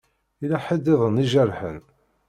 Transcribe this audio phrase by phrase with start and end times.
[0.41, 1.77] Yella ḥedd-iḍen ijerḥen?